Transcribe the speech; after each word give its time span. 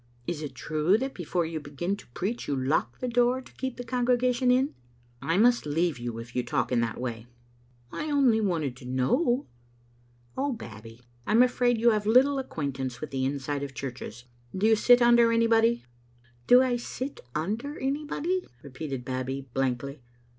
Is 0.25 0.41
it 0.41 0.55
true 0.55 0.97
that 0.97 1.13
before 1.13 1.45
you 1.45 1.59
begin 1.59 1.95
to 1.97 2.07
preach 2.15 2.47
you 2.47 2.55
lock 2.55 2.97
the 2.97 3.07
door 3.07 3.39
to 3.39 3.53
keep 3.53 3.77
the 3.77 3.83
congregation 3.83 4.49
In?"" 4.49 4.73
I 5.21 5.37
must 5.37 5.67
leave 5.67 5.99
you 5.99 6.17
if 6.17 6.35
you 6.35 6.41
talk 6.41 6.71
in 6.71 6.81
that 6.81 6.99
way."" 6.99 7.27
I 7.91 8.09
only 8.09 8.41
wanted 8.41 8.75
to 8.77 8.85
know." 8.85 9.45
"Oh, 10.35 10.53
Babbie, 10.53 11.01
I 11.27 11.33
am 11.33 11.43
afraid 11.43 11.77
you 11.77 11.91
have 11.91 12.07
little 12.07 12.39
acquaint 12.39 12.79
ance 12.79 12.99
with 12.99 13.11
the 13.11 13.25
inside 13.25 13.61
of 13.61 13.75
churches. 13.75 14.25
Do 14.57 14.65
you 14.65 14.75
sit 14.75 15.01
tmder 15.01 15.31
anybody?"" 15.31 15.85
Do 16.47 16.63
I 16.63 16.77
sit 16.77 17.19
under 17.35 17.77
anybody?" 17.77 18.43
repeated 18.63 19.05
Babbie, 19.05 19.49
blankly. 19.53 20.01